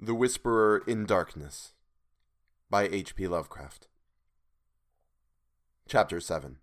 [0.00, 1.72] The Whisperer in Darkness
[2.70, 3.26] by H.P.
[3.26, 3.88] Lovecraft.
[5.88, 6.58] Chapter 7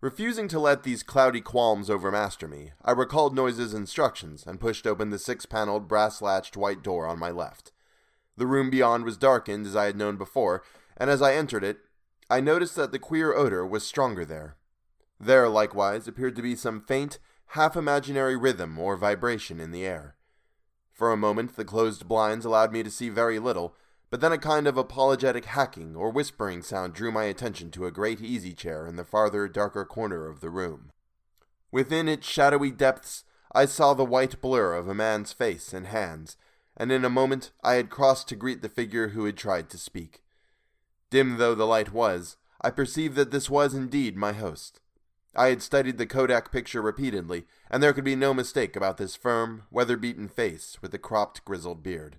[0.00, 5.10] Refusing to let these cloudy qualms overmaster me, I recalled Noyes's instructions and pushed open
[5.10, 7.70] the six paneled, brass latched white door on my left.
[8.38, 10.62] The room beyond was darkened as I had known before,
[10.96, 11.80] and as I entered it,
[12.30, 14.56] I noticed that the queer odor was stronger there.
[15.20, 20.16] There, likewise, appeared to be some faint, half imaginary rhythm or vibration in the air.
[20.94, 23.74] For a moment, the closed blinds allowed me to see very little,
[24.10, 27.90] but then a kind of apologetic hacking or whispering sound drew my attention to a
[27.90, 30.92] great easy chair in the farther, darker corner of the room.
[31.72, 36.36] Within its shadowy depths, I saw the white blur of a man's face and hands,
[36.76, 39.78] and in a moment I had crossed to greet the figure who had tried to
[39.78, 40.22] speak.
[41.10, 44.80] Dim though the light was, I perceived that this was indeed my host.
[45.36, 49.16] I had studied the Kodak picture repeatedly, and there could be no mistake about this
[49.16, 52.16] firm, weather beaten face with the cropped, grizzled beard.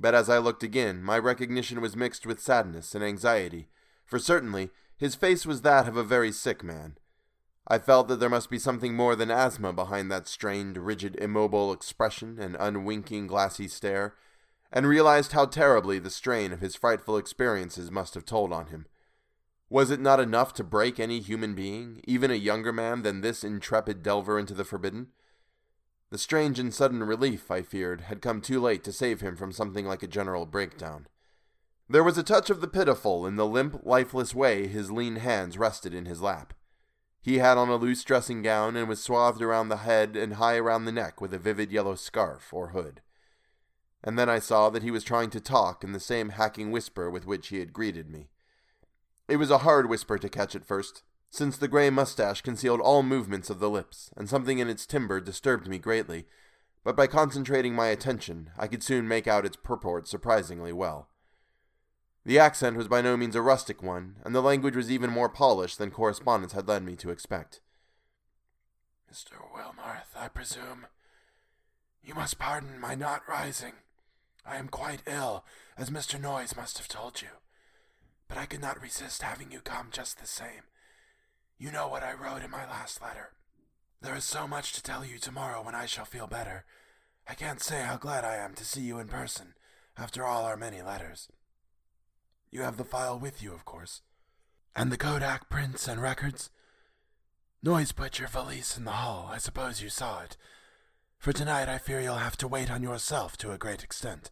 [0.00, 3.68] But as I looked again, my recognition was mixed with sadness and anxiety,
[4.06, 6.96] for certainly his face was that of a very sick man.
[7.66, 11.72] I felt that there must be something more than asthma behind that strained, rigid, immobile
[11.72, 14.14] expression and unwinking, glassy stare,
[14.72, 18.86] and realized how terribly the strain of his frightful experiences must have told on him.
[19.74, 23.42] Was it not enough to break any human being, even a younger man than this
[23.42, 25.08] intrepid delver into the forbidden?
[26.10, 29.50] The strange and sudden relief, I feared, had come too late to save him from
[29.50, 31.08] something like a general breakdown.
[31.88, 35.58] There was a touch of the pitiful in the limp, lifeless way his lean hands
[35.58, 36.54] rested in his lap.
[37.20, 40.56] He had on a loose dressing gown and was swathed around the head and high
[40.56, 43.00] around the neck with a vivid yellow scarf or hood.
[44.04, 47.10] And then I saw that he was trying to talk in the same hacking whisper
[47.10, 48.28] with which he had greeted me.
[49.26, 53.02] It was a hard whisper to catch at first, since the gray mustache concealed all
[53.02, 56.26] movements of the lips, and something in its timbre disturbed me greatly,
[56.84, 61.08] but by concentrating my attention, I could soon make out its purport surprisingly well.
[62.26, 65.30] The accent was by no means a rustic one, and the language was even more
[65.30, 67.60] polished than correspondence had led me to expect.
[69.10, 69.32] Mr.
[69.54, 70.86] Wilmarth, I presume.
[72.02, 73.72] You must pardon my not rising.
[74.44, 75.44] I am quite ill,
[75.78, 76.20] as Mr.
[76.20, 77.28] Noyes must have told you
[78.28, 80.64] but I could not resist having you come just the same.
[81.58, 83.30] You know what I wrote in my last letter.
[84.00, 86.64] There is so much to tell you tomorrow when I shall feel better.
[87.28, 89.54] I can't say how glad I am to see you in person,
[89.96, 91.28] after all our many letters.
[92.50, 94.02] You have the file with you, of course.
[94.76, 96.50] And the Kodak prints and records?
[97.62, 99.30] Noyes put your valise in the hall.
[99.32, 100.36] I suppose you saw it.
[101.18, 104.30] For tonight I fear you'll have to wait on yourself to a great extent.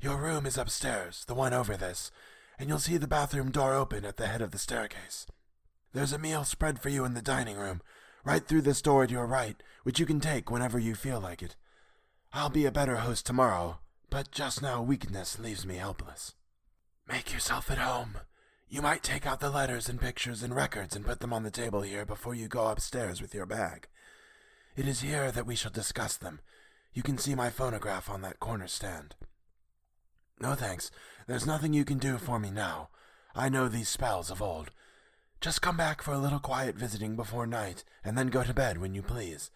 [0.00, 2.10] Your room is upstairs, the one over this,
[2.58, 5.26] and you'll see the bathroom door open at the head of the staircase.
[5.92, 7.80] There's a meal spread for you in the dining room,
[8.24, 11.42] right through this door to your right, which you can take whenever you feel like
[11.42, 11.56] it.
[12.32, 13.78] I'll be a better host tomorrow,
[14.10, 16.34] but just now weakness leaves me helpless.
[17.08, 18.18] Make yourself at home.
[18.68, 21.50] You might take out the letters and pictures and records and put them on the
[21.50, 23.86] table here before you go upstairs with your bag.
[24.76, 26.40] It is here that we shall discuss them.
[26.92, 29.14] You can see my phonograph on that corner stand.
[30.40, 30.90] No thanks.
[31.26, 32.90] There's nothing you can do for me now.
[33.34, 34.70] I know these spells of old.
[35.40, 38.78] Just come back for a little quiet visiting before night, and then go to bed
[38.78, 39.50] when you please.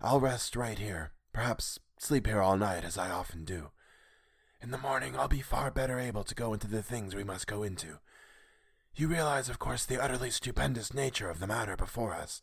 [0.00, 3.70] I'll rest right here, perhaps sleep here all night, as I often do.
[4.60, 7.46] In the morning, I'll be far better able to go into the things we must
[7.46, 7.98] go into.
[8.94, 12.40] You realize, of course, the utterly stupendous nature of the matter before us.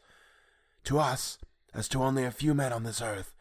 [0.86, 1.38] To us,
[1.74, 3.33] as to only a few men on this earth,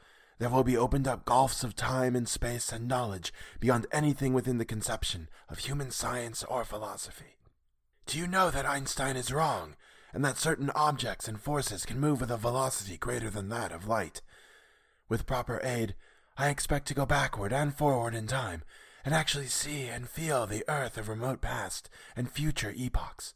[0.42, 4.58] there will be opened up gulfs of time and space and knowledge beyond anything within
[4.58, 7.36] the conception of human science or philosophy.
[8.06, 9.76] Do you know that Einstein is wrong,
[10.12, 13.86] and that certain objects and forces can move with a velocity greater than that of
[13.86, 14.20] light?
[15.08, 15.94] With proper aid,
[16.36, 18.64] I expect to go backward and forward in time,
[19.04, 23.32] and actually see and feel the earth of remote past and future epochs.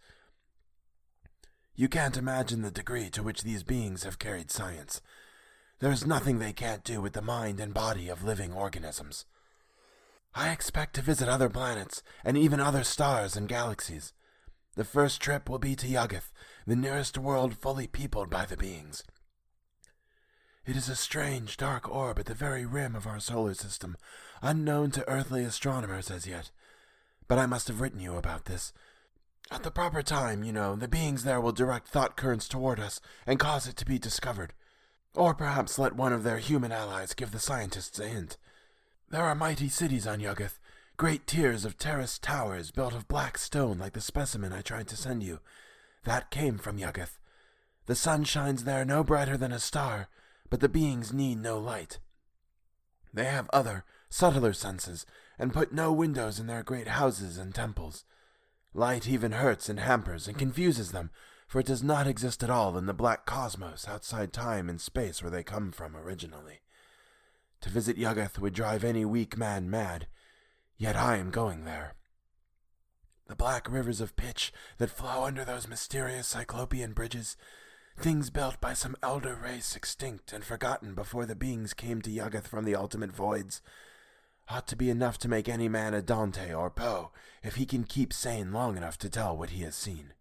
[1.77, 5.01] You can't imagine the degree to which these beings have carried science.
[5.79, 9.27] There is nothing they can't do with the mind and body of living organisms.
[10.35, 14.13] I expect to visit other planets and even other stars and galaxies.
[14.75, 16.33] The first trip will be to Yuggoth,
[16.67, 19.03] the nearest world fully peopled by the beings.
[20.67, 23.97] It is a strange, dark orb at the very rim of our solar system,
[24.43, 26.51] unknown to earthly astronomers as yet.
[27.29, 28.73] But I must have written you about this.
[29.51, 33.01] At the proper time, you know, the beings there will direct thought currents toward us
[33.27, 34.55] and cause it to be discovered.
[35.17, 38.37] Or perhaps let one of their human allies give the scientists a hint.
[39.09, 40.59] There are mighty cities on Yuggoth,
[40.99, 44.97] great tiers of terraced towers built of black stone like the specimen I tried to
[44.97, 45.41] send you.
[46.05, 47.19] That came from Yuggoth.
[47.87, 50.09] The sun shines there no brighter than a star,
[50.51, 51.99] but the beings need no light.
[53.15, 55.07] They have other, subtler senses,
[55.39, 58.05] and put no windows in their great houses and temples.
[58.75, 61.11] Light even hurts and hampers and confuses them,
[61.47, 65.23] for it does not exist at all in the black cosmos outside time and space
[65.23, 66.61] where they come from originally.
[67.61, 70.07] To visit Yuggoth would drive any weak man mad,
[70.77, 71.95] yet I am going there.
[73.29, 77.37] The black rivers of pitch that flow under those mysterious cyclopean bridges,
[77.99, 82.47] things built by some elder race extinct and forgotten before the beings came to Yuggoth
[82.47, 83.63] from the ultimate voids,
[84.49, 87.11] ought to be enough to make any man a Dante or Poe
[87.43, 90.13] if he can keep sane long enough to tell what he has seen.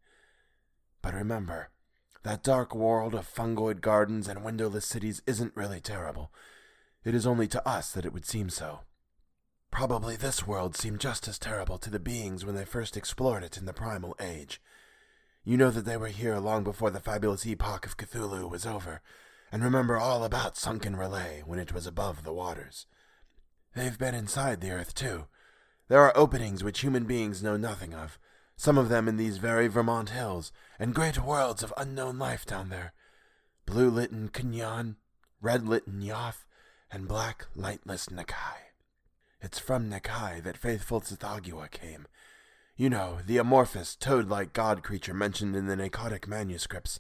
[1.05, 1.69] But remember,
[2.23, 6.31] that dark world of fungoid gardens and windowless cities isn't really terrible.
[7.03, 8.79] It is only to us that it would seem so.
[9.69, 13.55] Probably this world seemed just as terrible to the beings when they first explored it
[13.55, 14.59] in the primal age.
[15.43, 19.03] You know that they were here long before the fabulous epoch of Cthulhu was over,
[19.51, 22.87] and remember all about Sunken R'lyeh when it was above the waters.
[23.75, 25.27] They've been inside the earth, too.
[25.87, 28.17] There are openings which human beings know nothing of,
[28.57, 32.69] some of them in these very Vermont hills, and great worlds of unknown life down
[32.69, 32.93] there.
[33.65, 34.95] Blue lit litten K'n-yan,
[35.41, 36.45] red lit litten Yoth,
[36.91, 38.57] and black lightless N'kai.
[39.41, 42.07] It's from N'kai that faithful Tsathoggua came.
[42.77, 46.99] You know, the amorphous, toad-like god creature mentioned in the Pnakotic manuscripts,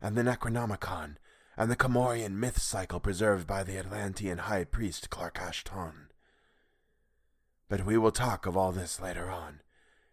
[0.00, 1.16] and the Necronomicon,
[1.56, 6.08] and the Commoriom myth cycle preserved by the Atlantean high priest Klarkash-Ton.
[7.68, 9.60] But we will talk of all this later on.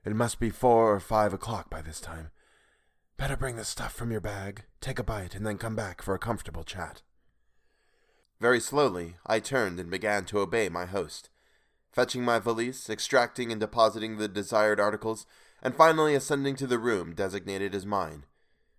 [0.04, 2.32] It must be four or five o'clock by this time.
[3.18, 6.16] Better bring the stuff from your bag, take a bite, and then come back for
[6.16, 7.04] a comfortable chat.
[8.40, 11.30] Very slowly, I turned and began to obey my host,
[11.92, 15.28] fetching my valise, extracting and depositing the desired articles,
[15.62, 18.26] and finally ascending to the room designated as mine.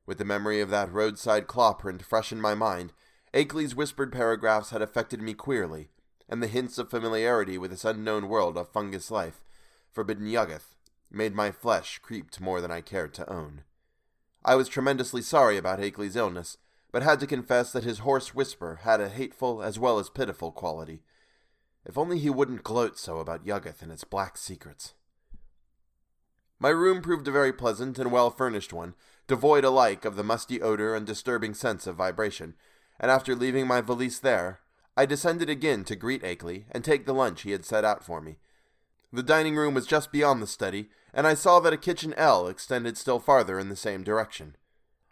[0.05, 2.93] With the memory of that roadside claw print fresh in my mind,
[3.33, 5.91] Akeley's whispered paragraphs had affected me queerly,
[6.29, 9.45] and the hints of familiarity with this unknown world of fungus life,
[9.93, 10.75] forbidden Yuggoth,
[11.15, 13.63] made my flesh creep to more than I cared to own.
[14.45, 16.59] I was tremendously sorry about Akeley's illness,
[16.91, 20.53] but had to confess that his hoarse whisper had a hateful as well as pitiful
[20.53, 21.03] quality.
[21.85, 24.95] If only he wouldn't gloat so about Yuggoth and its black secrets.
[26.59, 28.95] My room proved a very pleasant and well furnished one,
[29.27, 32.55] devoid alike of the musty odor and disturbing sense of vibration,
[33.01, 34.61] and after leaving my valise there,
[34.97, 38.21] I descended again to greet Akeley and take the lunch he had set out for
[38.21, 38.39] me.
[39.13, 42.49] The dining room was just beyond the study, and I saw that a kitchen L
[42.49, 44.57] extended still farther in the same direction.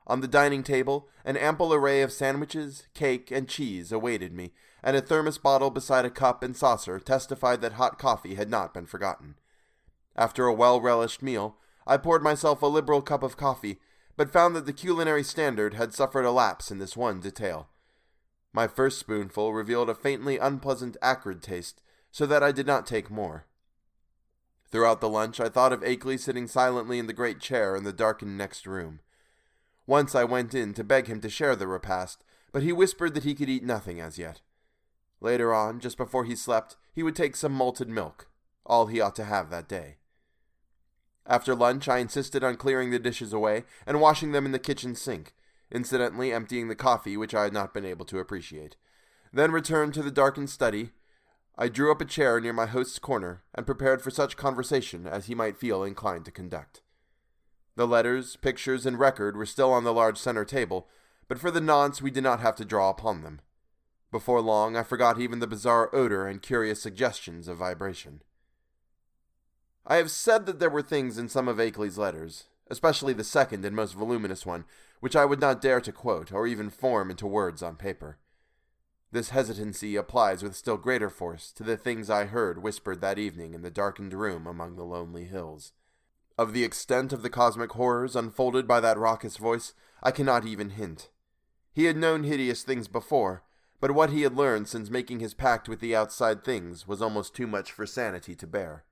[0.06, 4.52] On the dining table, an ample array of sandwiches, cake, and cheese awaited me,
[4.82, 8.73] and a thermos bottle beside a cup and saucer testified that hot coffee had not
[8.73, 9.35] been forgotten.
[10.17, 13.81] After a well relished meal, I poured myself a liberal cup of coffee,
[14.17, 17.69] but found that the culinary standard had suffered a lapse in this one detail.
[18.52, 23.11] My first spoonful revealed a faintly unpleasant acrid taste, so that I did not take
[23.11, 23.44] more.
[24.70, 27.93] Throughout the lunch, I thought of Akeley sitting silently in the great chair in the
[27.93, 29.00] darkened next room.
[29.87, 33.25] Once I went in to beg him to share the repast, but he whispered that
[33.25, 34.40] he could eat nothing as yet.
[35.20, 38.28] Later on, just before he slept, he would take some malted milk,
[38.64, 39.96] all he ought to have that day.
[41.26, 44.94] After lunch, I insisted on clearing the dishes away and washing them in the kitchen
[44.94, 45.34] sink,
[45.70, 48.76] incidentally emptying the coffee which I had not been able to appreciate.
[49.32, 50.90] Then returned to the darkened study.
[51.62, 55.26] I drew up a chair near my host's corner and prepared for such conversation as
[55.26, 56.81] he might feel inclined to conduct.
[57.76, 60.88] The letters, pictures, and record were still on the large center table,
[61.29, 63.43] but for the nonce we did not have to draw upon them.
[64.11, 68.23] Before long, I forgot even the bizarre odor and curious suggestions of vibration.
[69.87, 73.67] I have said that there were things in some of Akeley's letters, especially the second
[73.67, 74.64] and most voluminous one,
[75.00, 78.17] which I would not dare to quote or even form into words on paper.
[79.12, 83.55] This hesitancy applies with still greater force to the things I heard whispered that evening
[83.55, 85.73] in the darkened room among the lonely hills.
[86.38, 90.71] Of the extent of the cosmic horrors unfolded by that raucous voice, I cannot even
[90.71, 91.11] hint.
[91.73, 93.43] He had known hideous things before,
[93.81, 97.35] but what he had learned since making his pact with the outside things was almost
[97.35, 98.85] too much for sanity to bear.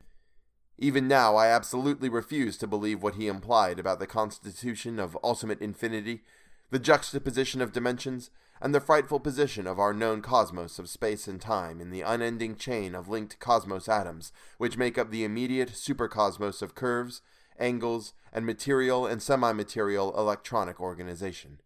[0.79, 5.61] Even now, I absolutely refuse to believe what he implied about the constitution of ultimate
[5.61, 6.23] infinity,
[6.71, 11.41] the juxtaposition of dimensions, and the frightful position of our known cosmos of space and
[11.41, 16.63] time in the unending chain of linked cosmos atoms which make up the immediate supercosmos
[16.63, 17.21] of curves,
[17.59, 21.61] angles, and material and semi material electronic organization.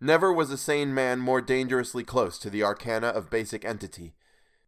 [0.00, 4.14] Never was a sane man more dangerously close to the arcana of basic entity,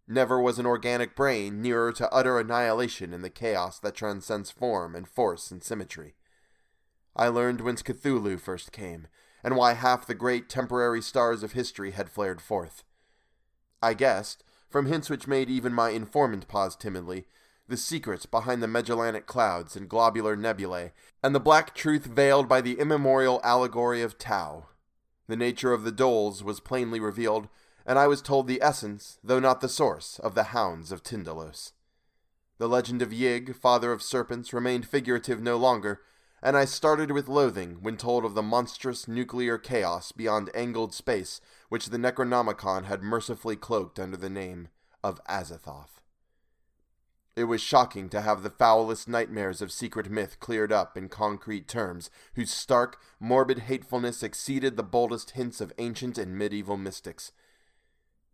[0.09, 4.95] Never was an organic brain nearer to utter annihilation in the chaos that transcends form
[4.95, 6.15] and force and symmetry.
[7.17, 9.09] I learned whence Cthulhu first came,
[9.47, 12.83] and why half the great temporary stars of history had flared forth.
[13.81, 17.27] I guessed, from hints which made even my informant pause timidly,
[17.69, 22.61] the secrets behind the Magellanic clouds and globular nebulae, and the black truth veiled by
[22.61, 24.67] the immemorial allegory of Tao.
[25.29, 27.49] The nature of the Doels was plainly revealed,
[27.87, 31.71] and I was told the essence, though not the source, of the hounds of Tindalos.
[32.59, 36.01] The legend of Yig, father of serpents, remained figurative no longer,
[36.47, 41.41] and I started with loathing when told of the monstrous nuclear chaos beyond angled space
[41.71, 44.69] which the Necronomicon had mercifully cloaked under the name
[45.03, 46.01] of Azathoth.
[47.35, 51.67] It was shocking to have the foulest nightmares of secret myth cleared up in concrete
[51.67, 57.33] terms, whose stark, morbid hatefulness exceeded the boldest hints of ancient and medieval mystics.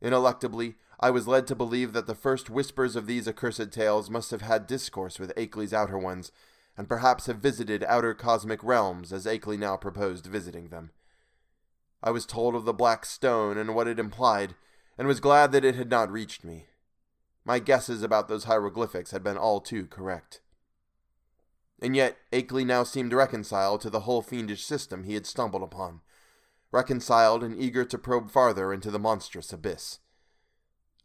[0.02, 4.30] Ineluctably, I was led to believe that the first whispers of these accursed tales must
[4.32, 6.30] have had discourse with Akeley's outer ones,
[6.76, 10.90] and perhaps have visited outer cosmic realms as Akeley now proposed visiting them.
[12.02, 14.54] I was told of the black stone and what it implied,
[14.98, 16.66] and was glad that it had not reached me.
[17.44, 20.40] My guesses about those hieroglyphics had been all too correct.
[21.80, 26.00] And yet, Akeley now seemed reconciled to the whole fiendish system he had stumbled upon,
[26.70, 29.98] reconciled and eager to probe farther into the monstrous abyss.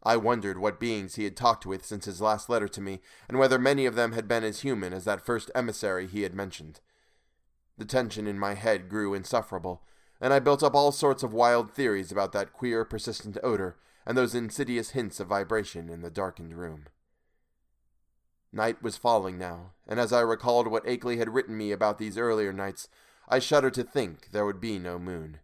[0.08, 3.38] I wondered what beings he had talked with since his last letter to me, and
[3.38, 6.80] whether many of them had been as human as that first emissary he had mentioned.
[7.76, 9.82] The tension in my head grew insufferable,
[10.18, 14.16] and I built up all sorts of wild theories about that queer, persistent odor and
[14.16, 16.86] those insidious hints of vibration in the darkened room.
[18.50, 22.16] Night was falling now, and as I recalled what Akeley had written me about these
[22.16, 22.88] earlier nights,
[23.28, 25.40] I shuddered to think there would be no moon.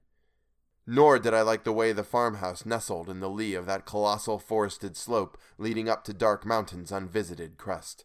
[0.86, 4.38] Nor did I like the way the farmhouse nestled in the lee of that colossal
[4.38, 8.04] forested slope leading up to Dark Mountain's unvisited crest.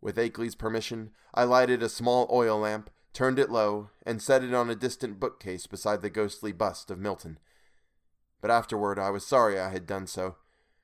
[0.00, 4.54] With Akeley's permission, I lighted a small oil lamp, turned it low, and set it
[4.54, 7.38] on a distant bookcase beside the ghostly bust of Milton,
[8.40, 10.36] but afterward I was sorry I had done so,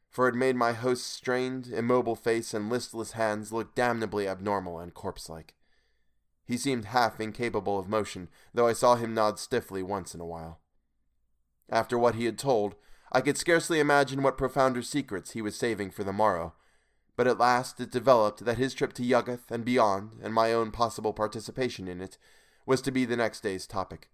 [0.08, 4.92] for it made my host's strained, immobile face and listless hands look damnably abnormal and
[4.92, 5.54] corpse like.
[6.44, 10.26] He seemed half incapable of motion, though I saw him nod stiffly once in a
[10.26, 10.61] while.
[11.68, 12.74] After what he had told,
[13.12, 16.54] I could scarcely imagine what profounder secrets he was saving for the morrow,
[17.16, 20.70] but at last it developed that his trip to Yuggoth and beyond, and my own
[20.70, 22.16] possible participation in it,
[22.64, 24.08] was to be the next day's topic.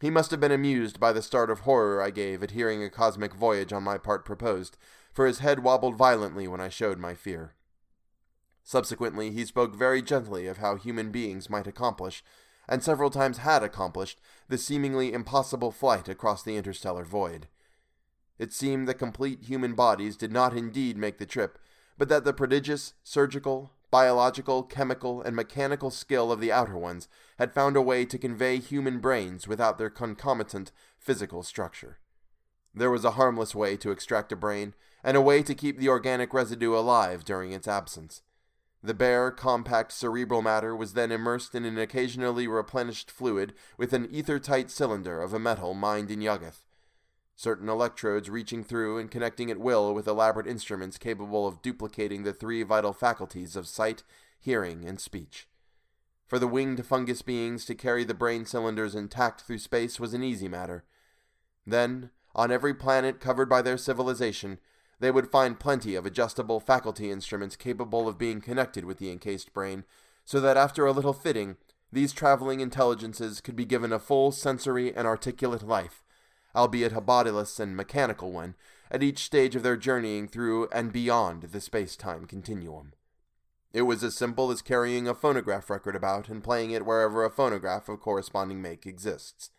[0.00, 2.90] He must have been amused by the start of horror I gave at hearing a
[2.90, 4.76] cosmic voyage on my part proposed,
[5.12, 7.54] for his head wobbled violently when I showed my fear.
[8.62, 12.22] Subsequently, he spoke very gently of how human beings might accomplish,
[12.68, 17.48] and several times had accomplished, the seemingly impossible flight across the interstellar void.
[18.38, 21.58] It seemed that complete human bodies did not indeed make the trip,
[21.96, 27.08] but that the prodigious surgical, biological, chemical, and mechanical skill of the outer ones
[27.38, 31.98] had found a way to convey human brains without their concomitant physical structure.
[32.74, 35.88] There was a harmless way to extract a brain, and a way to keep the
[35.88, 38.22] organic residue alive during its absence.
[38.82, 44.06] The bare, compact cerebral matter was then immersed in an occasionally replenished fluid with an
[44.10, 46.66] ether tight cylinder of a metal mined in Yuggoth,
[47.34, 52.32] certain electrodes reaching through and connecting at will with elaborate instruments capable of duplicating the
[52.32, 54.02] three vital faculties of sight,
[54.38, 55.48] hearing, and speech.
[56.26, 60.22] For the winged fungus beings to carry the brain cylinders intact through space was an
[60.22, 60.84] easy matter.
[61.66, 64.58] Then, on every planet covered by their civilization,
[64.98, 69.52] they would find plenty of adjustable faculty instruments capable of being connected with the encased
[69.52, 69.84] brain,
[70.24, 71.56] so that after a little fitting,
[71.92, 76.02] these traveling intelligences could be given a full sensory and articulate life,
[76.54, 78.54] albeit a bodiless and mechanical one,
[78.90, 82.92] at each stage of their journeying through and beyond the space time continuum.
[83.72, 87.30] It was as simple as carrying a phonograph record about and playing it wherever a
[87.30, 89.50] phonograph of corresponding make exists.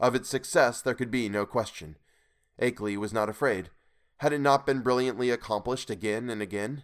[0.00, 1.96] Of its success there could be no question.
[2.60, 3.70] Akeley was not afraid.
[4.18, 6.82] Had it not been brilliantly accomplished again and again?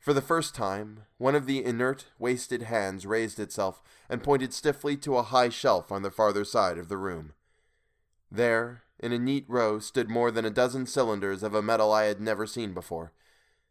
[0.00, 4.96] For the first time, one of the inert, wasted hands raised itself and pointed stiffly
[4.98, 7.34] to a high shelf on the farther side of the room.
[8.32, 12.04] There, in a neat row, stood more than a dozen cylinders of a metal I
[12.04, 13.12] had never seen before.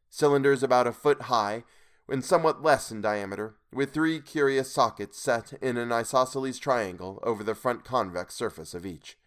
[0.10, 1.66] Cylinders about a foot high
[2.08, 7.44] and somewhat less in diameter, with three curious sockets set in an isosceles triangle over
[7.44, 9.18] the front convex surface of each.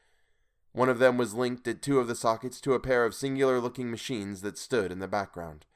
[0.72, 3.60] One of them was linked at two of the sockets to a pair of singular
[3.60, 5.66] looking machines that stood in the background.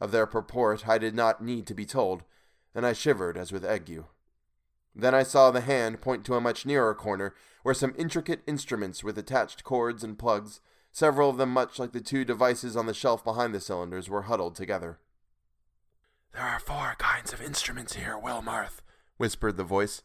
[0.00, 2.24] Of their purport I did not need to be told,
[2.74, 4.04] and I shivered as with ague.
[4.94, 9.04] Then I saw the hand point to a much nearer corner, where some intricate instruments
[9.04, 10.60] with attached cords and plugs,
[10.92, 14.22] several of them much like the two devices on the shelf behind the cylinders, were
[14.22, 14.98] huddled together.
[16.32, 18.80] There are four kinds of instruments here, Wilmarth,
[19.16, 20.02] whispered the voice.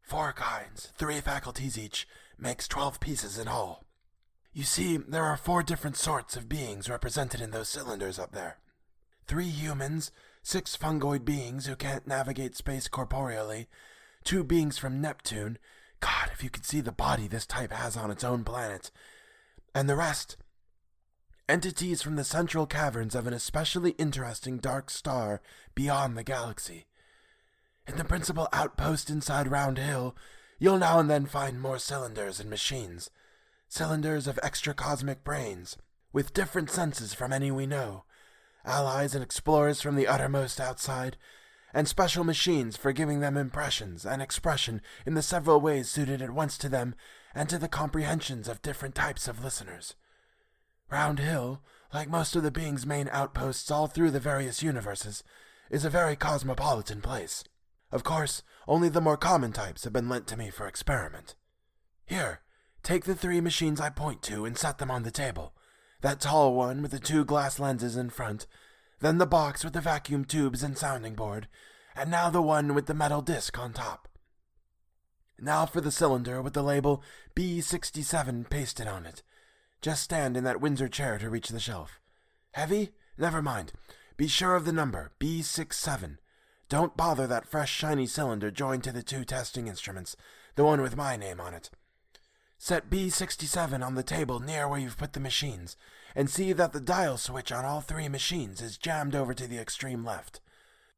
[0.00, 2.06] Four kinds, three faculties each,
[2.38, 3.84] makes twelve pieces in all.
[4.52, 8.58] You see, there are four different sorts of beings represented in those cylinders up there.
[9.26, 10.10] Three humans,
[10.42, 13.68] six fungoid beings who can't navigate space corporeally,
[14.24, 15.58] two beings from Neptune.
[16.00, 18.90] God, if you could see the body this type has on its own planet.
[19.74, 20.36] And the rest,
[21.48, 25.40] entities from the central caverns of an especially interesting dark star
[25.74, 26.86] beyond the galaxy.
[27.86, 30.14] In the principal outpost inside Round Hill,
[30.58, 33.10] you'll now and then find more cylinders and machines.
[33.68, 35.76] Cylinders of extracosmic brains,
[36.12, 38.04] with different senses from any we know,
[38.64, 41.16] allies and explorers from the uttermost outside,
[41.74, 46.30] and special machines for giving them impressions and expression in the several ways suited at
[46.30, 46.94] once to them
[47.34, 49.94] and to the comprehensions of different types of listeners.
[50.90, 51.60] Round Hill,
[51.92, 55.22] like most of the being's main outposts all through the various universes,
[55.70, 57.44] is a very cosmopolitan place.
[57.90, 61.34] Of course, only the more common types have been lent to me for experiment.
[62.06, 62.40] Here,
[62.82, 65.54] take the three machines I point to and set them on the table.
[66.00, 68.46] That tall one with the two glass lenses in front,
[69.00, 71.48] then the box with the vacuum tubes and sounding board,
[71.96, 74.08] and now the one with the metal disc on top.
[75.38, 77.02] Now for the cylinder with the label
[77.36, 79.22] B67 pasted on it.
[79.80, 82.00] Just stand in that Windsor chair to reach the shelf.
[82.52, 82.90] Heavy?
[83.16, 83.72] Never mind.
[84.16, 86.18] Be sure of the number, B67.
[86.68, 90.16] Don't bother that fresh shiny cylinder joined to the two testing instruments,
[90.54, 91.70] the one with my name on it.
[92.58, 95.76] Set B67 on the table near where you've put the machines,
[96.14, 99.58] and see that the dial switch on all three machines is jammed over to the
[99.58, 100.40] extreme left.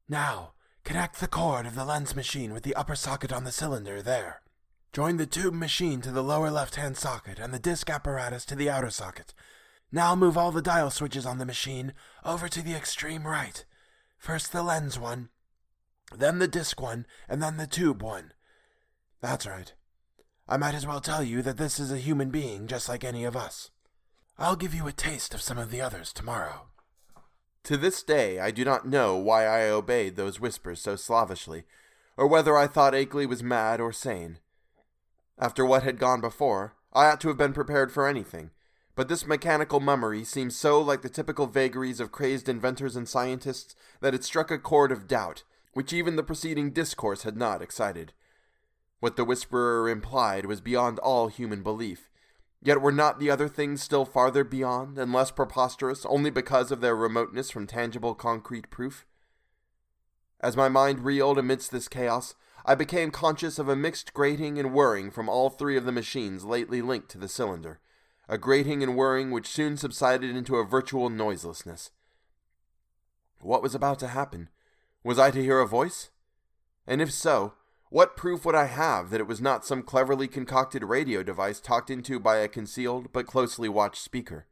[0.08, 4.02] Now, connect the cord of the lens machine with the upper socket on the cylinder
[4.02, 4.40] there.
[4.92, 8.56] Join the tube machine to the lower left hand socket and the disc apparatus to
[8.56, 9.34] the outer socket.
[9.92, 11.92] Now move all the dial switches on the machine
[12.24, 13.64] over to the extreme right.
[14.18, 15.28] First the lens one,
[16.16, 18.32] then the disc one, and then the tube one.
[19.20, 19.72] That's right.
[20.48, 23.24] I might as well tell you that this is a human being just like any
[23.24, 23.70] of us.
[24.38, 26.68] I'll give you a taste of some of the others tomorrow.
[27.64, 31.64] To this day, I do not know why I obeyed those whispers so slavishly,
[32.16, 34.38] or whether I thought Akeley was mad or sane.
[35.38, 38.50] After what had gone before, I ought to have been prepared for anything,
[38.94, 43.76] but this mechanical mummery seemed so like the typical vagaries of crazed inventors and scientists
[44.00, 48.12] that it struck a chord of doubt, which even the preceding discourse had not excited.
[49.00, 52.10] What the whisperer implied was beyond all human belief,
[52.62, 56.80] yet were not the other things still farther beyond and less preposterous only because of
[56.80, 59.06] their remoteness from tangible concrete proof?
[60.40, 64.74] As my mind reeled amidst this chaos, I became conscious of a mixed grating and
[64.74, 67.80] whirring from all three of the machines lately linked to the cylinder,
[68.28, 71.90] a grating and whirring which soon subsided into a virtual noiselessness.
[73.40, 74.50] What was about to happen?
[75.02, 76.10] Was I to hear a voice?
[76.86, 77.54] And if so,
[77.88, 81.90] what proof would I have that it was not some cleverly concocted radio device talked
[81.90, 84.46] into by a concealed but closely watched speaker?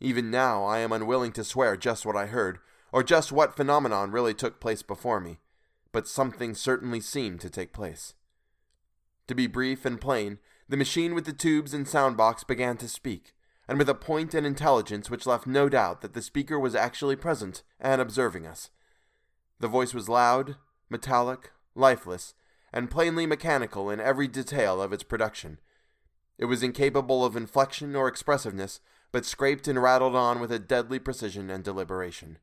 [0.00, 2.58] Even now, I am unwilling to swear just what I heard,
[2.92, 5.38] or just what phenomenon really took place before me
[5.94, 8.14] but something certainly seemed to take place.
[9.28, 12.88] To be brief and plain, the machine with the tubes and sound box began to
[12.88, 13.32] speak,
[13.68, 17.14] and with a point and intelligence which left no doubt that the speaker was actually
[17.14, 18.70] present and observing us.
[19.60, 20.56] The voice was loud,
[20.90, 22.34] metallic, lifeless,
[22.72, 25.58] and plainly mechanical in every detail of its production.
[26.38, 28.80] It was incapable of inflection or expressiveness,
[29.12, 32.38] but scraped and rattled on with a deadly precision and deliberation.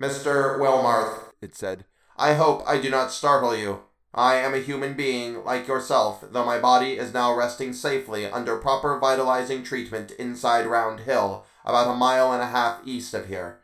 [0.00, 0.58] Mr.
[0.58, 1.84] Wilmarth, it said,
[2.16, 3.82] I hope I do not startle you.
[4.14, 8.56] I am a human being like yourself, though my body is now resting safely under
[8.56, 13.61] proper vitalizing treatment inside Round Hill, about a mile and a half east of here.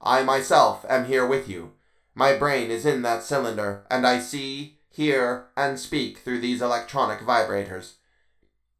[0.00, 1.72] I myself am here with you.
[2.14, 7.20] My brain is in that cylinder, and I see, hear, and speak through these electronic
[7.20, 7.94] vibrators.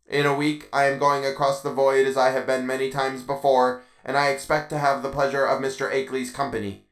[0.07, 3.23] In a week, I am going across the void as I have been many times
[3.23, 5.93] before, and I expect to have the pleasure of Mr.
[5.93, 6.87] Akeley's company.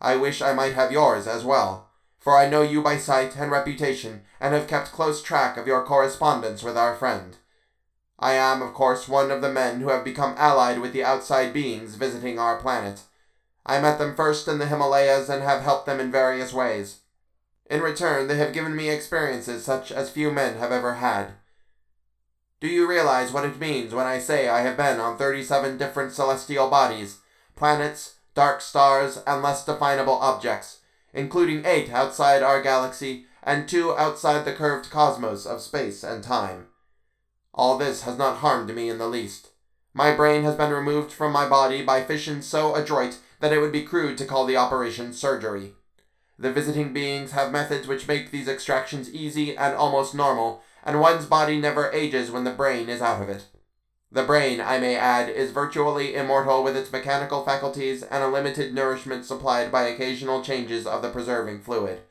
[0.00, 3.50] I wish I might have yours as well, for I know you by sight and
[3.50, 7.36] reputation, and have kept close track of your correspondence with our friend.
[8.18, 11.52] I am, of course, one of the men who have become allied with the outside
[11.52, 13.02] beings visiting our planet.
[13.66, 17.00] I met them first in the Himalayas and have helped them in various ways.
[17.68, 21.32] In return, they have given me experiences such as few men have ever had.
[22.60, 26.12] Do you realize what it means when I say I have been on 37 different
[26.12, 27.18] celestial bodies,
[27.56, 30.78] planets, dark stars, and less definable objects,
[31.12, 36.68] including eight outside our galaxy and two outside the curved cosmos of space and time.
[37.52, 39.48] All this has not harmed me in the least.
[39.96, 43.72] My brain has been removed from my body by fission so adroit that it would
[43.72, 45.72] be crude to call the operation surgery.
[46.38, 51.24] The visiting beings have methods which make these extractions easy and almost normal, and one's
[51.24, 53.46] body never ages when the brain is out of it.
[54.12, 58.74] The brain, I may add, is virtually immortal with its mechanical faculties and a limited
[58.74, 62.02] nourishment supplied by occasional changes of the preserving fluid.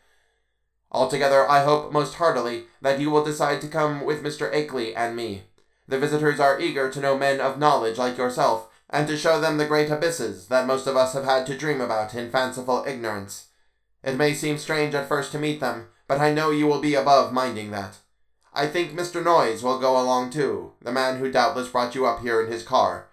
[0.91, 4.51] Altogether, I hope most heartily that you will decide to come with Mr.
[4.51, 5.43] Akeley and me.
[5.87, 9.57] The visitors are eager to know men of knowledge like yourself, and to show them
[9.57, 13.47] the great abysses that most of us have had to dream about in fanciful ignorance.
[14.03, 16.95] It may seem strange at first to meet them, but I know you will be
[16.95, 17.97] above minding that.
[18.53, 19.23] I think Mr.
[19.23, 22.63] Noyes will go along too, the man who doubtless brought you up here in his
[22.63, 23.09] car.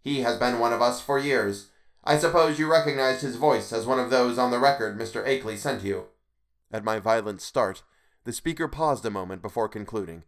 [0.00, 1.70] He has been one of us for years.
[2.04, 5.26] I suppose you recognized his voice as one of those on the record Mr.
[5.26, 6.04] Akeley sent you.
[6.70, 7.82] At my violent start,
[8.24, 10.24] the speaker paused a moment before concluding.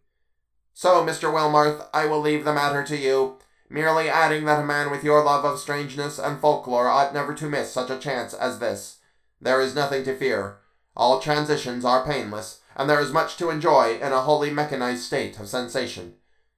[0.79, 1.33] So, Mr.
[1.33, 5.23] Wilmarth, I will leave the matter to you, merely adding that a man with your
[5.23, 8.99] love of strangeness and folklore ought never to miss such a chance as this.
[9.41, 10.59] There is nothing to fear.
[10.95, 15.39] All transitions are painless, and there is much to enjoy in a wholly mechanized state
[15.39, 16.13] of sensation.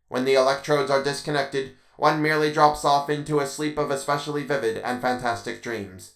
[0.10, 4.80] When the electrodes are disconnected, one merely drops off into a sleep of especially vivid
[4.80, 6.16] and fantastic dreams.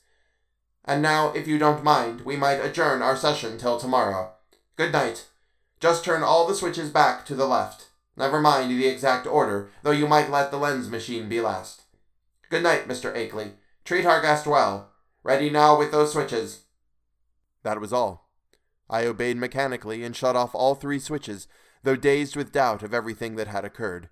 [0.83, 4.33] And now, if you don't mind, we might adjourn our session till tomorrow.
[4.75, 5.27] Good night.
[5.79, 7.82] Just turn all the switches back to the left.
[8.15, 11.83] Never mind the exact order, though you might let the lens machine be last.
[12.49, 13.15] Good night, Mr.
[13.15, 13.53] Akeley.
[13.83, 14.91] Treat our guest well.
[15.23, 16.65] Ready now with those switches.
[17.63, 18.29] That was all.
[18.89, 21.47] I obeyed mechanically and shut off all three switches,
[21.81, 24.09] though dazed with doubt of everything that had occurred.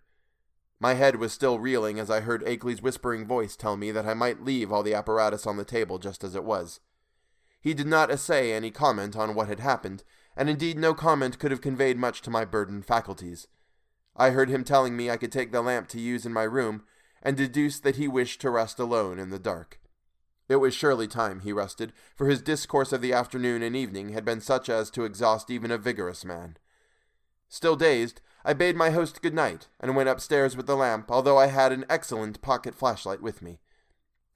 [0.79, 4.15] My head was still reeling as I heard Akeley's whispering voice tell me that I
[4.15, 6.79] might leave all the apparatus on the table just as it was.
[7.61, 10.03] He did not essay any comment on what had happened,
[10.35, 13.47] and indeed no comment could have conveyed much to my burdened faculties.
[14.21, 16.83] I heard him telling me I could take the lamp to use in my room,
[17.23, 19.79] and deduced that he wished to rest alone in the dark.
[20.47, 24.23] It was surely time he rested, for his discourse of the afternoon and evening had
[24.23, 26.57] been such as to exhaust even a vigorous man.
[27.49, 31.39] Still dazed, I bade my host good night, and went upstairs with the lamp, although
[31.39, 33.59] I had an excellent pocket flashlight with me.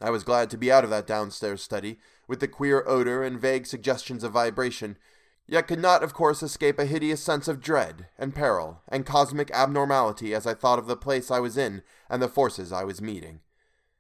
[0.02, 3.40] I was glad to be out of that downstairs study, with the queer odor and
[3.40, 4.98] vague suggestions of vibration,
[5.48, 9.52] yet could not, of course, escape a hideous sense of dread and peril and cosmic
[9.52, 13.02] abnormality as I thought of the place I was in and the forces I was
[13.02, 13.42] meeting.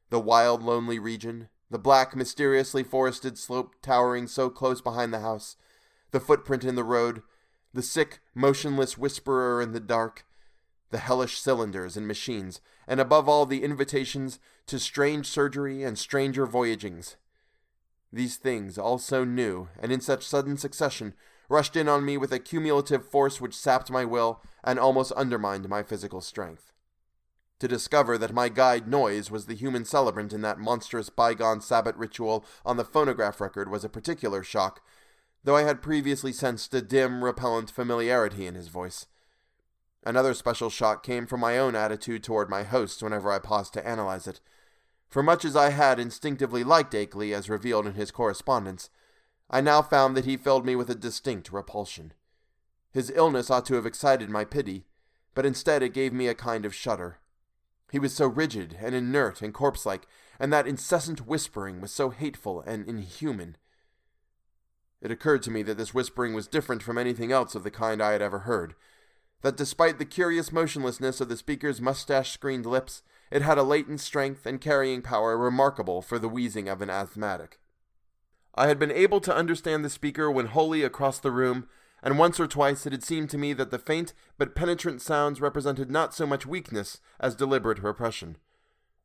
[0.09, 5.55] The wild, lonely region, the black, mysteriously forested slope towering so close behind the house,
[6.11, 7.21] the footprint in the road,
[7.73, 10.25] the sick, motionless whisperer in the dark,
[10.91, 16.47] the hellish cylinders and machines, and above all the invitations to strange surgery and stranger
[16.47, 17.17] voyagings.
[18.13, 21.13] These things, all so new, and in such sudden succession,
[21.49, 25.69] rushed in on me with a cumulative force which sapped my will and almost undermined
[25.69, 26.71] my physical strength
[27.59, 31.97] to discover that my guide Noyes was the human celebrant in that monstrous bygone Sabbat
[31.97, 34.81] ritual on the phonograph record was a particular shock,
[35.43, 39.07] though I had previously sensed a dim, repellent familiarity in his voice.
[40.05, 43.87] Another special shock came from my own attitude toward my host whenever I paused to
[43.87, 44.39] analyze it.
[45.07, 48.89] For much as I had instinctively liked Akeley as revealed in his correspondence,
[49.49, 52.13] I now found that he filled me with a distinct repulsion.
[52.91, 54.85] His illness ought to have excited my pity,
[55.33, 57.19] but instead it gave me a kind of shudder.
[57.91, 60.07] He was so rigid and inert and corpse like,
[60.39, 63.57] and that incessant whispering was so hateful and inhuman.
[65.01, 68.01] It occurred to me that this whispering was different from anything else of the kind
[68.01, 68.73] I had ever heard.
[69.41, 73.99] That despite the curious motionlessness of the speaker's mustache screened lips, it had a latent
[73.99, 77.59] strength and carrying power remarkable for the wheezing of an asthmatic.
[78.55, 81.67] I had been able to understand the speaker when wholly across the room,
[82.01, 85.41] and once or twice it had seemed to me that the faint but penetrant sounds
[85.41, 88.37] represented not so much weakness as deliberate repression.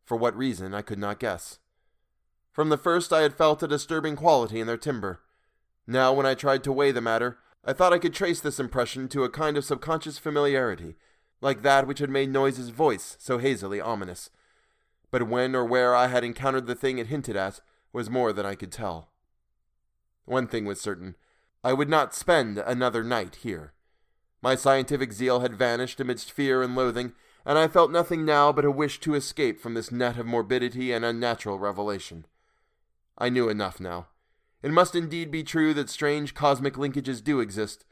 [0.05, 1.59] For what reason, I could not guess.
[2.53, 5.21] From the first, I had felt a disturbing quality in their timbre.
[5.87, 9.09] Now, when I tried to weigh the matter, I thought I could trace this impression
[9.09, 10.97] to a kind of subconscious familiarity,
[11.41, 14.31] like that which had made Noyes's voice so hazily ominous.
[15.11, 17.61] But when or where I had encountered the thing it hinted at
[17.93, 19.10] was more than I could tell.
[20.24, 21.16] One thing was certain
[21.62, 23.72] I would not spend another night here.
[24.42, 27.12] My scientific zeal had vanished amidst fear and loathing,
[27.44, 30.92] and I felt nothing now but a wish to escape from this net of morbidity
[30.92, 32.26] and unnatural revelation.
[33.18, 34.09] I knew enough now.
[34.62, 37.85] It must indeed be true that strange cosmic linkages do exist,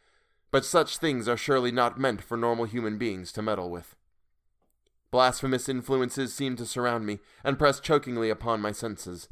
[0.50, 3.94] but such things are surely not meant for normal human beings to meddle with.
[5.10, 9.28] Blasphemous influences seemed to surround me and press chokingly upon my senses.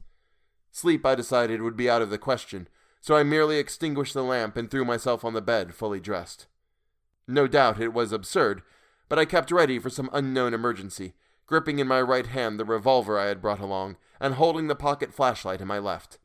[0.70, 2.68] Sleep, I decided, would be out of the question,
[3.07, 6.49] so I merely extinguished the lamp and threw myself on the bed fully dressed.
[7.29, 8.62] No doubt it was absurd,
[9.09, 11.14] but I kept ready for some unknown emergency,
[11.47, 15.14] gripping in my right hand the revolver I had brought along, and holding the pocket
[15.14, 16.19] flashlight in my left.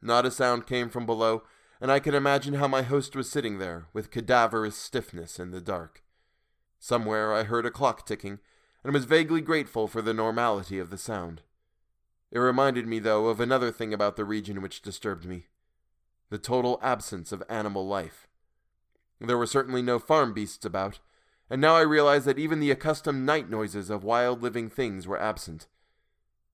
[0.00, 1.42] Not a sound came from below,
[1.80, 5.60] and I could imagine how my host was sitting there, with cadaverous stiffness in the
[5.60, 6.04] dark.
[6.78, 8.38] Somewhere I heard a clock ticking,
[8.84, 11.42] and was vaguely grateful for the normality of the sound.
[12.30, 15.46] It reminded me, though, of another thing about the region which disturbed me
[16.28, 18.26] the total absence of animal life.
[19.20, 21.00] There were certainly no farm beasts about,
[21.48, 25.20] and now I realized that even the accustomed night noises of wild living things were
[25.20, 25.68] absent.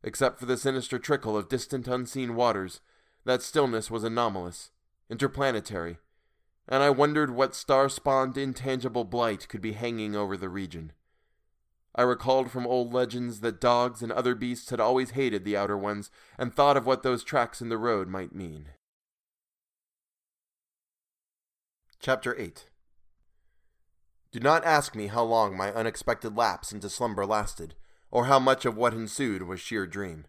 [0.02, 2.80] Except for the sinister trickle of distant unseen waters,
[3.24, 4.70] that stillness was anomalous,
[5.08, 5.98] interplanetary,
[6.68, 10.92] and I wondered what star spawned intangible blight could be hanging over the region.
[11.94, 15.76] I recalled from old legends that dogs and other beasts had always hated the outer
[15.76, 18.68] ones, and thought of what those tracks in the road might mean.
[22.04, 22.66] Chapter 8
[24.32, 27.76] Do not ask me how long my unexpected lapse into slumber lasted,
[28.10, 30.24] or how much of what ensued was sheer dream.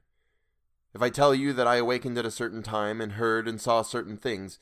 [0.94, 3.82] If I tell you that I awakened at a certain time and heard and saw
[3.82, 4.60] certain things,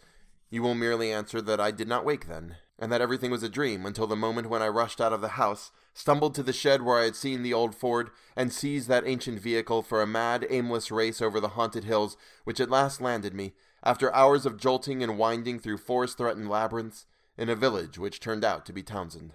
[0.50, 3.50] you will merely answer that I did not wake then, and that everything was a
[3.50, 6.82] dream until the moment when I rushed out of the house, stumbled to the shed
[6.82, 10.47] where I had seen the old Ford, and seized that ancient vehicle for a mad,
[10.50, 13.52] aimless race over the haunted hills, which at last landed me,
[13.84, 17.06] after hours of jolting and winding through forest threatened labyrinths,
[17.38, 19.34] in a village which turned out to be Townshend.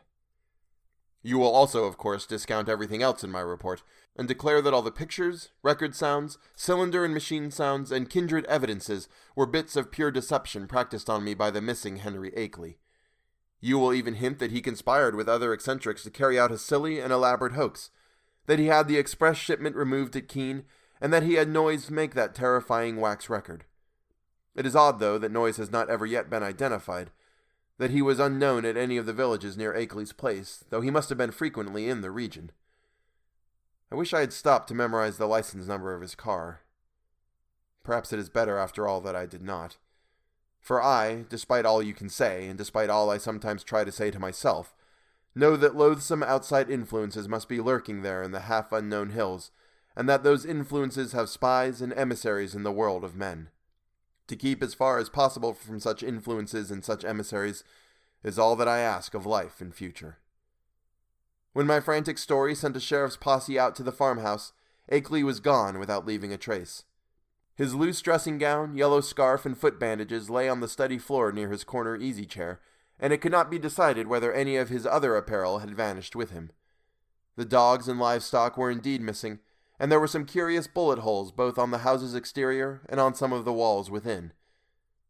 [1.23, 3.83] You will also, of course, discount everything else in my report,
[4.15, 9.09] and declare that all the pictures, record sounds, cylinder and machine sounds, and kindred evidences
[9.35, 12.77] were bits of pure deception practiced on me by the missing Henry Akeley.
[13.61, 17.01] You will even hint that he conspired with other eccentrics to carry out a silly
[17.01, 17.91] and elaborate hoax,
[18.47, 20.63] that he had the express shipment removed at Keene,
[21.01, 23.65] and that he had Noyes make that terrifying wax record.
[24.57, 27.11] It is odd, though, that Noyes has not ever yet been identified,
[27.77, 31.11] that he was unknown at any of the villages near Akeley's place, though he must
[31.11, 32.51] have been frequently in the region.
[33.93, 36.63] I wish I had stopped to memorize the license number of his car.
[37.85, 39.77] Perhaps it is better, after all, that I did not.
[40.59, 44.11] For I, despite all you can say, and despite all I sometimes try to say
[44.11, 44.75] to myself,
[45.35, 49.51] know that loathsome outside influences must be lurking there in the half unknown hills,
[49.95, 53.51] and that those influences have spies and emissaries in the world of men.
[54.29, 57.63] To keep as far as possible from such influences and such emissaries
[58.25, 60.19] is all that I ask of life in future.
[61.53, 64.53] When my frantic story sent a sheriff's posse out to the farmhouse,
[64.91, 66.85] Akeley was gone without leaving a trace.
[67.55, 71.49] His loose dressing gown, yellow scarf, and foot bandages lay on the study floor near
[71.49, 72.61] his corner easy chair,
[73.01, 76.31] and it could not be decided whether any of his other apparel had vanished with
[76.31, 76.51] him.
[77.37, 79.39] The dogs and livestock were indeed missing,
[79.79, 83.33] and there were some curious bullet holes both on the house's exterior and on some
[83.33, 84.33] of the walls within.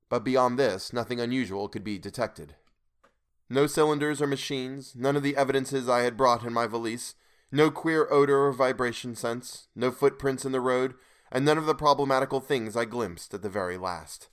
[0.09, 2.55] But beyond this, nothing unusual could be detected.
[3.49, 7.15] No cylinders or machines, none of the evidences I had brought in my valise,
[7.53, 10.95] no queer odor or vibration sense, no footprints in the road,
[11.31, 14.29] and none of the problematical things I glimpsed at the very last.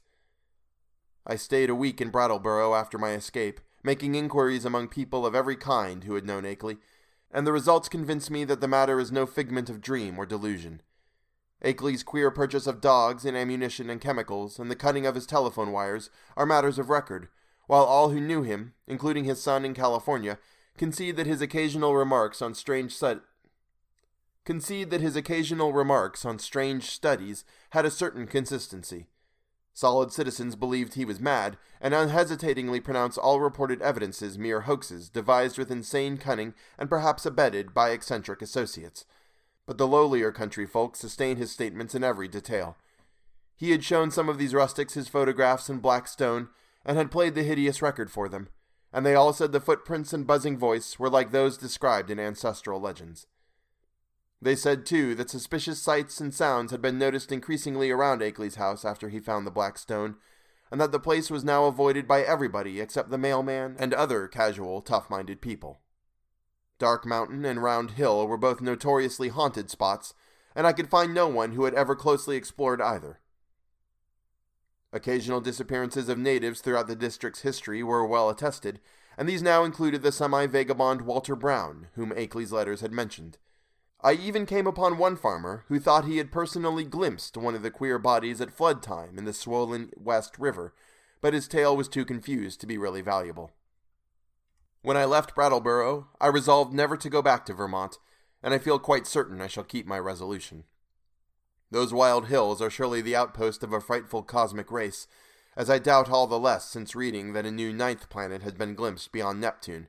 [1.25, 5.55] I stayed a week in Brattleboro after my escape, making inquiries among people of every
[5.55, 6.77] kind who had known Akeley,
[7.33, 10.81] and the results convince me that the matter is no figment of dream or delusion.
[11.63, 15.71] Akeley's queer purchase of dogs and ammunition and chemicals, and the cutting of his telephone
[15.71, 17.29] wires, are matters of record,
[17.67, 20.37] while all who knew him, including his son in California,
[20.77, 22.97] concede that his occasional remarks on strange
[24.45, 29.07] concede that his occasional remarks on strange studies had a certain consistency.
[29.73, 35.57] Solid citizens believed he was mad, and unhesitatingly pronounced all reported evidences mere hoaxes devised
[35.57, 39.05] with insane cunning and perhaps abetted by eccentric associates.
[39.65, 42.77] But the lowlier country folk sustained his statements in every detail.
[43.55, 46.49] He had shown some of these rustics his photographs in black stone,
[46.86, 48.49] and had played the hideous record for them,
[48.91, 52.79] and they all said the footprints and buzzing voice were like those described in ancestral
[52.79, 53.25] legends.
[54.43, 58.84] They said, too, that suspicious sights and sounds had been noticed increasingly around Akeley's house
[58.84, 60.17] after he found the black stone,
[60.69, 64.82] and that the place was now avoided by everybody except the mailman and other casual,
[64.82, 65.79] tough minded people.
[66.77, 70.13] Dark Mountain and Round Hill were both notoriously haunted spots,
[70.58, 73.21] and I could find no one who had ever closely explored either.
[74.91, 78.82] Occasional disappearances of natives throughout the district's history were well attested,
[79.17, 83.38] and these now included the semi vagabond Walter Brown, whom Akeley's letters had mentioned.
[84.05, 87.71] I even came upon one farmer who thought he had personally glimpsed one of the
[87.71, 90.73] queer bodies at flood time in the swollen West River,
[91.21, 93.51] but his tale was too confused to be really valuable.
[94.81, 97.97] When I left Brattleboro, I resolved never to go back to Vermont,
[98.43, 100.65] and I feel quite certain I shall keep my resolution.
[101.71, 105.07] Those wild hills are surely the outpost of a frightful cosmic race,
[105.55, 108.75] as I doubt all the less since reading that a new ninth planet had been
[108.75, 109.87] glimpsed beyond Neptune,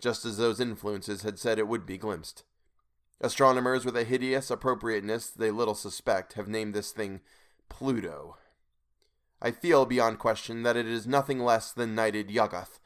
[0.00, 2.42] just as those influences had said it would be glimpsed.
[3.20, 7.20] Astronomers with a hideous appropriateness they little suspect have named this thing
[7.68, 8.36] Pluto.
[9.40, 12.78] I feel beyond question that it is nothing less than nighted Yuggoth,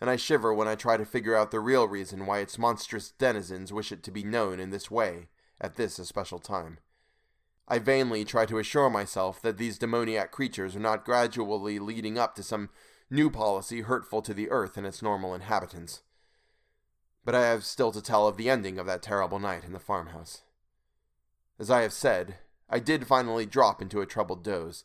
[0.00, 3.10] and I shiver when I try to figure out the real reason why its monstrous
[3.10, 5.28] denizens wish it to be known in this way,
[5.60, 6.78] at this especial time.
[7.68, 12.34] I vainly try to assure myself that these demoniac creatures are not gradually leading up
[12.36, 12.70] to some
[13.10, 16.02] new policy hurtful to the earth and its normal inhabitants.
[17.26, 19.80] But I have still to tell of the ending of that terrible night in the
[19.80, 20.42] farmhouse.
[21.58, 22.36] As I have said,
[22.70, 24.84] I did finally drop into a troubled doze,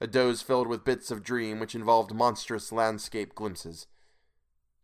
[0.00, 3.86] a doze filled with bits of dream which involved monstrous landscape glimpses.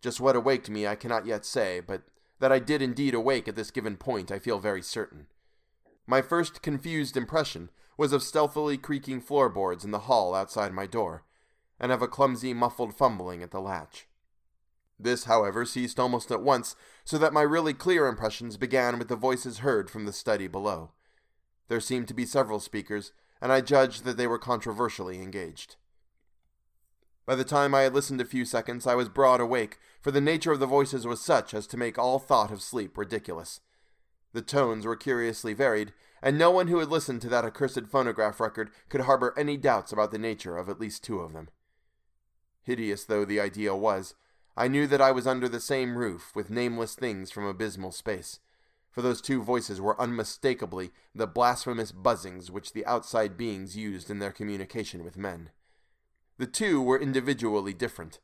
[0.02, 2.02] Just what awaked me I cannot yet say, but
[2.38, 5.28] that I did indeed awake at this given point I feel very certain.
[6.06, 11.24] My first confused impression was of stealthily creaking floorboards in the hall outside my door,
[11.80, 14.06] and of a clumsy, muffled fumbling at the latch.
[15.04, 19.16] This, however, ceased almost at once, so that my really clear impressions began with the
[19.16, 20.92] voices heard from the study below.
[21.68, 25.76] There seemed to be several speakers, and I judged that they were controversially engaged.
[27.26, 30.22] By the time I had listened a few seconds, I was broad awake, for the
[30.22, 33.60] nature of the voices was such as to make all thought of sleep ridiculous.
[34.32, 38.40] The tones were curiously varied, and no one who had listened to that accursed phonograph
[38.40, 41.50] record could harbor any doubts about the nature of at least two of them.
[42.62, 44.14] Hideous though the idea was,
[44.56, 48.38] I knew that I was under the same roof with nameless things from abysmal space,
[48.90, 54.20] for those two voices were unmistakably the blasphemous buzzings which the outside beings used in
[54.20, 55.50] their communication with men.
[56.38, 58.20] The two were individually different,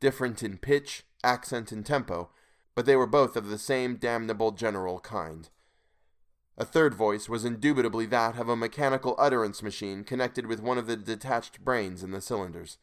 [0.00, 2.30] different in pitch, accent, and tempo,
[2.74, 5.50] but they were both of the same damnable general kind.
[6.56, 10.86] A third voice was indubitably that of a mechanical utterance machine connected with one of
[10.86, 12.78] the detached brains in the cylinders.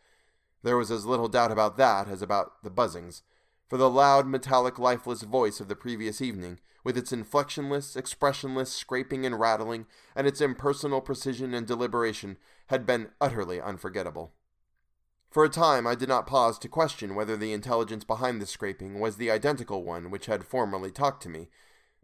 [0.64, 3.22] There was as little doubt about that as about the buzzings,
[3.70, 9.26] for the loud, metallic, lifeless voice of the previous evening, with its inflectionless, expressionless scraping
[9.26, 14.34] and rattling, and its impersonal precision and deliberation, had been utterly unforgettable.
[15.30, 19.00] For a time I did not pause to question whether the intelligence behind the scraping
[19.00, 21.50] was the identical one which had formerly talked to me,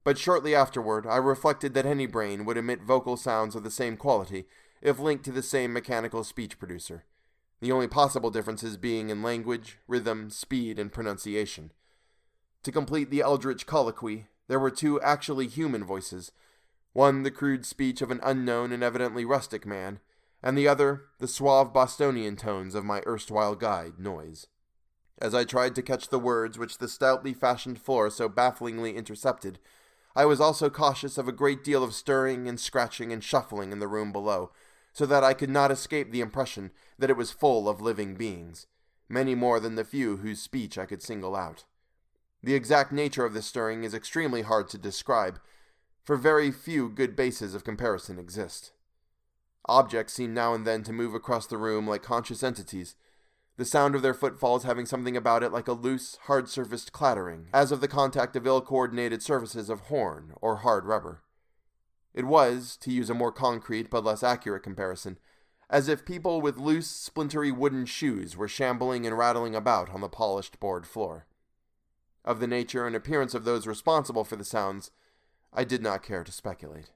[0.04, 3.98] but shortly afterward I reflected that any brain would emit vocal sounds of the same
[3.98, 4.48] quality
[4.82, 7.04] if linked to the same mechanical speech producer,
[7.62, 11.72] the only possible differences being in language, rhythm, speed, and pronunciation.
[12.64, 16.32] To complete the eldritch colloquy, there were two actually human voices,
[16.94, 20.00] one the crude speech of an unknown and evidently rustic man,
[20.42, 24.48] and the other the suave Bostonian tones of my erstwhile guide, Noyes.
[25.22, 29.60] As I tried to catch the words which the stoutly fashioned floor so bafflingly intercepted,
[30.16, 33.80] I was also cautious of a great deal of stirring and scratching and shuffling in
[33.80, 34.52] the room below,
[35.00, 38.68] so that I could not escape the impression that it was full of living beings,
[39.08, 41.64] many more than the few whose speech I could single out.
[42.44, 45.40] The exact nature of this stirring is extremely hard to describe,
[46.04, 48.74] for very few good bases of comparison exist.
[49.70, 52.96] Objects seem now and then to move across the room like conscious entities,
[53.56, 57.48] the sound of their footfalls having something about it like a loose, hard surfaced clattering,
[57.54, 61.24] as of the contact of ill coordinated surfaces of horn or hard rubber.
[62.20, 65.18] It was, to use a more concrete but less accurate comparison,
[65.70, 70.10] as if people with loose, splintery wooden shoes were shambling and rattling about on the
[70.10, 71.28] polished board floor.
[72.26, 74.92] Of the nature and appearance of those responsible for the sounds,
[75.54, 76.92] I did not care to speculate.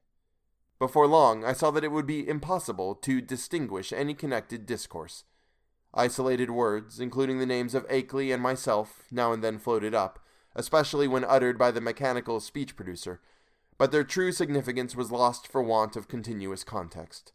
[0.77, 5.23] Before long, I saw that it would be impossible to distinguish any connected discourse.
[5.93, 10.19] Isolated words, including the names of Akeley and myself, now and then floated up,
[10.53, 13.21] especially when uttered by the mechanical speech producer,
[13.77, 17.33] but their true significance was lost for want of continuous context.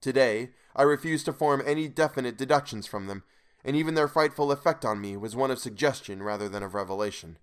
[0.00, 3.24] Today, I refuse to form any definite deductions from them,
[3.64, 7.38] and even their frightful effect on me was one of suggestion rather than of revelation.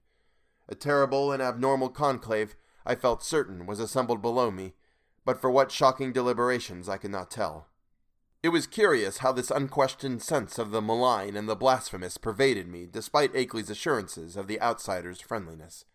[0.70, 4.74] A terrible and abnormal conclave I felt certain was assembled below me,
[5.26, 7.68] but for what shocking deliberations I could not tell.
[8.44, 12.86] It was curious how this unquestioned sense of the malign and the blasphemous pervaded me,
[12.86, 15.86] despite Akeley's assurances of the outsider's friendliness.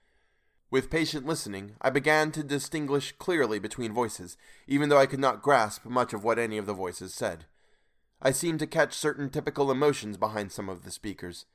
[0.70, 4.36] With patient listening, I began to distinguish clearly between voices,
[4.68, 7.46] even though I could not grasp much of what any of the voices said.
[8.22, 11.46] I seemed to catch certain typical emotions behind some of the speakers.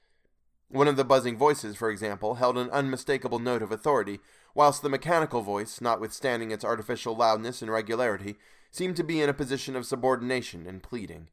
[0.68, 4.20] One of the buzzing voices, for example, held an unmistakable note of authority,
[4.54, 8.36] whilst the mechanical voice, notwithstanding its artificial loudness and regularity,
[8.70, 11.30] seemed to be in a position of subordination and pleading.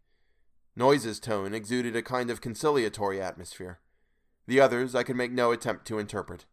[0.76, 3.80] Noyes's tone exuded a kind of conciliatory atmosphere.
[4.46, 6.44] The others I could make no attempt to interpret.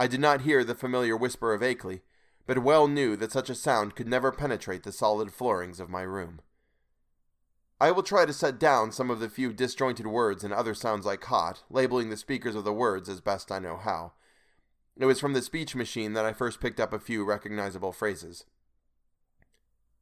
[0.00, 2.00] I did not hear the familiar whisper of Akeley,
[2.46, 6.00] but well knew that such a sound could never penetrate the solid floorings of my
[6.00, 6.40] room.
[7.78, 11.06] I will try to set down some of the few disjointed words and other sounds
[11.06, 14.12] I caught, labeling the speakers of the words as best I know how.
[14.96, 18.46] It was from the speech machine that I first picked up a few recognizable phrases.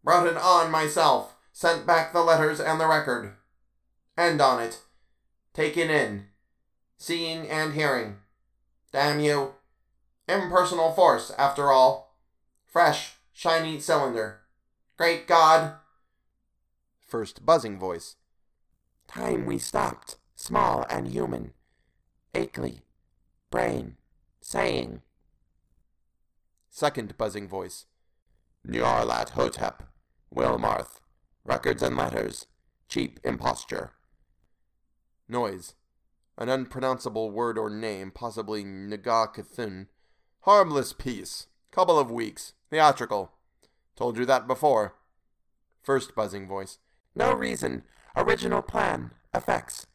[0.05, 3.35] Brought it on myself, sent back the letters and the record.
[4.17, 4.81] End on it.
[5.55, 6.27] Taken in.
[6.99, 8.19] Seeing and hearing.
[8.93, 9.55] Damn you.
[10.29, 12.17] Impersonal force, after all.
[12.67, 14.41] Fresh, shiny cylinder.
[14.99, 15.75] Great God!
[17.01, 18.17] First buzzing voice.
[19.07, 21.55] Time we stopped, small and human.
[22.35, 22.83] Akeley,
[23.51, 23.97] brain,
[24.41, 25.01] saying.
[26.69, 27.87] Second buzzing voice.
[28.67, 29.83] Nyarlathotep, Hotep,
[30.35, 31.01] Wilmarth,
[31.45, 32.47] records and letters,
[32.89, 33.93] cheap imposture.
[35.27, 35.75] Noyes.
[36.37, 39.87] An unpronounceable word or name, possibly N'gah-Kthun.
[40.43, 41.47] Harmless piece.
[41.71, 42.55] Couple of weeks.
[42.71, 43.33] Theatrical.
[43.97, 44.95] Told you that before.
[45.83, 46.79] First buzzing voice.
[47.15, 47.83] No reason.
[48.17, 49.13] Original plan.
[49.35, 49.87] Effects.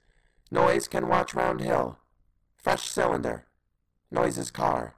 [0.51, 1.97] Noyes can watch round hill.
[2.57, 3.45] Fresh cylinder.
[4.11, 4.95] Noyes's car.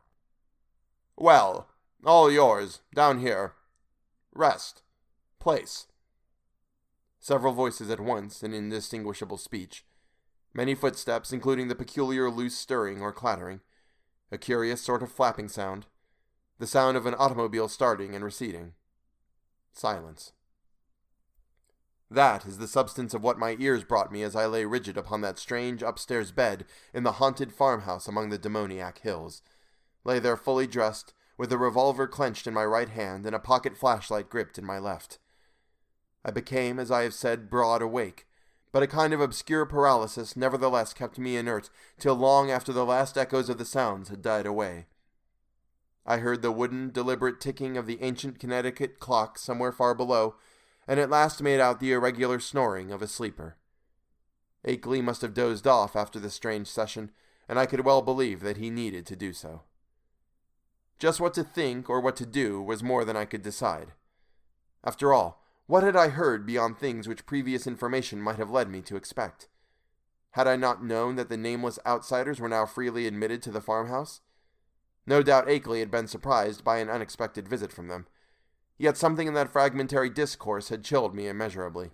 [1.15, 1.69] Well,
[2.05, 2.81] all yours.
[2.93, 3.53] Down here.
[4.33, 4.81] Rest.
[5.39, 5.87] Place.
[7.19, 9.85] Several voices at once in indistinguishable speech.
[10.53, 13.61] Many footsteps, including the peculiar loose stirring or clattering.
[14.31, 15.85] A curious sort of flapping sound.
[16.57, 18.73] The sound of an automobile starting and receding.
[19.73, 20.31] Silence.
[22.09, 25.21] That is the substance of what my ears brought me as I lay rigid upon
[25.21, 29.41] that strange upstairs bed in the haunted farmhouse among the demoniac hills.
[30.03, 33.75] Lay there fully dressed, with a revolver clenched in my right hand and a pocket
[33.75, 35.19] flashlight gripped in my left.
[36.23, 38.27] I became, as I have said, broad awake,
[38.75, 43.17] but a kind of obscure paralysis nevertheless kept me inert till long after the last
[43.17, 44.85] echoes of the sounds had died away.
[46.05, 50.35] I heard the wooden, deliberate ticking of the ancient Connecticut clock somewhere far below,
[50.89, 53.55] and at last made out the irregular snoring of a sleeper.
[54.67, 57.11] Akeley must have dozed off after the strange session,
[57.47, 59.61] and I could well believe that he needed to do so.
[60.99, 63.93] Just what to think or what to do was more than I could decide.
[64.83, 68.81] After all, what had I heard beyond things which previous information might have led me
[68.81, 69.47] to expect?
[70.31, 74.21] Had I not known that the nameless outsiders were now freely admitted to the farmhouse?
[75.07, 78.05] No doubt Akeley had been surprised by an unexpected visit from them.
[78.77, 81.91] Yet something in that fragmentary discourse had chilled me immeasurably,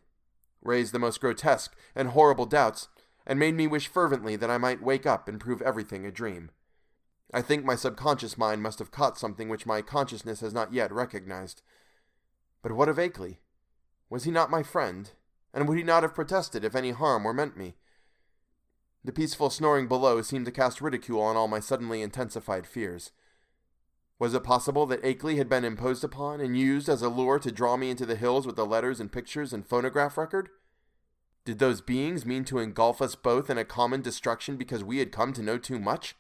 [0.62, 2.88] raised the most grotesque and horrible doubts,
[3.26, 6.50] and made me wish fervently that I might wake up and prove everything a dream.
[7.34, 10.92] I think my subconscious mind must have caught something which my consciousness has not yet
[10.92, 11.62] recognized.
[12.62, 13.38] But what of Akeley?
[14.12, 15.10] Was he not my friend?
[15.54, 17.76] And would he not have protested if any harm were meant me?
[19.06, 23.12] The peaceful snoring below seemed to cast ridicule on all my suddenly intensified fears.
[24.20, 27.54] Was it possible that Akeley had been imposed upon and used as a lure to
[27.54, 30.50] draw me into the hills with the letters and pictures and phonograph record?
[31.46, 35.14] Did those beings mean to engulf us both in a common destruction because we had
[35.14, 36.16] come to know too much?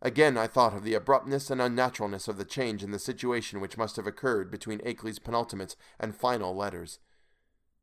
[0.00, 3.76] Again I thought of the abruptness and unnaturalness of the change in the situation which
[3.76, 7.00] must have occurred between Akeley's penultimate and final letters.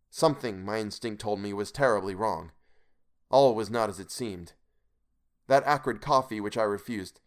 [0.09, 2.51] Something, my instinct told me, was terribly wrong.
[3.29, 4.53] All was not as it seemed.
[5.47, 7.19] That acrid coffee which I refused,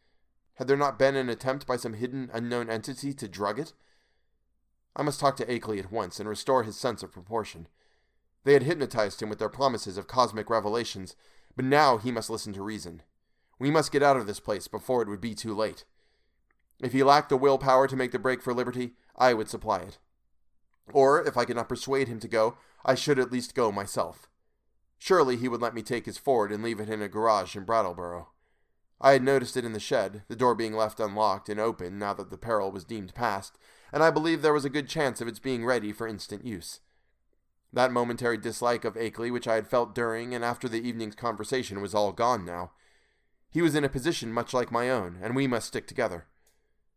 [0.55, 3.75] had there not been an attempt by some hidden, unknown entity to drug it?
[4.97, 7.69] I must talk to Akeley at once and restore his sense of proportion.
[8.43, 11.15] They had hypnotized him with their promises of cosmic revelations,
[11.55, 13.03] but now he must listen to reason.
[13.59, 15.85] We must get out of this place before it would be too late.
[16.81, 19.99] If he lacked the willpower to make the break for liberty, I would supply it.
[20.93, 24.29] Or, if I could not persuade him to go, I should at least go myself.
[24.99, 27.65] Surely he would let me take his Ford and leave it in a garage in
[27.65, 28.29] Brattleboro.
[29.01, 32.15] I had noticed it in the shed, the door being left unlocked and open now
[32.15, 33.57] that the peril was deemed past,
[33.93, 36.81] and I believed there was a good chance of its being ready for instant use.
[37.73, 41.81] That momentary dislike of Akeley which I had felt during and after the evening's conversation
[41.81, 42.73] was all gone now.
[43.51, 46.27] He was in a position much like my own, and we must stick together.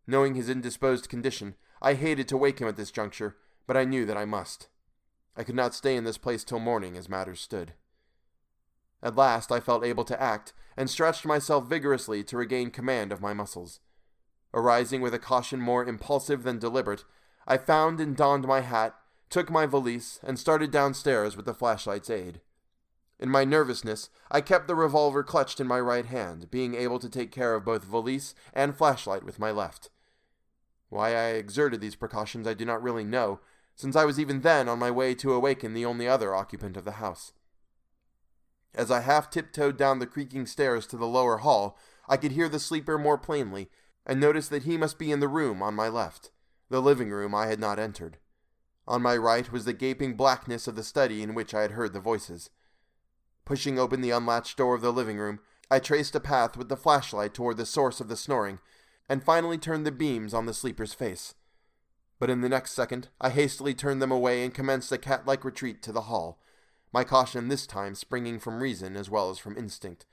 [0.05, 4.05] Knowing his indisposed condition, I hated to wake him at this juncture, but I knew
[4.05, 4.67] that I must.
[5.35, 7.73] I could not stay in this place till morning as matters stood.
[9.01, 13.21] At last I felt able to act, and stretched myself vigorously to regain command of
[13.21, 13.79] my muscles.
[14.53, 17.05] Arising with a caution more impulsive than deliberate,
[17.47, 18.95] I found and donned my hat,
[19.29, 22.41] took my valise, and started downstairs with the flashlight's aid.
[23.21, 27.07] In my nervousness, I kept the revolver clutched in my right hand, being able to
[27.07, 29.91] take care of both valise and flashlight with my left.
[30.89, 33.39] Why I exerted these precautions I do not really know,
[33.75, 36.83] since I was even then on my way to awaken the only other occupant of
[36.83, 37.33] the house.
[38.73, 41.77] As I half tiptoed down the creaking stairs to the lower hall,
[42.09, 43.69] I could hear the sleeper more plainly,
[44.03, 46.31] and noticed that he must be in the room on my left,
[46.69, 48.17] the living room I had not entered.
[48.87, 51.93] On my right was the gaping blackness of the study in which I had heard
[51.93, 52.49] the voices.
[53.45, 55.39] Pushing open the unlatched door of the living room,
[55.69, 58.59] I traced a path with the flashlight toward the source of the snoring,
[59.09, 61.33] and finally turned the beams on the sleeper's face.
[62.19, 65.43] But in the next second, I hastily turned them away and commenced a cat like
[65.43, 66.39] retreat to the hall,
[66.93, 70.05] my caution this time springing from reason as well as from instinct.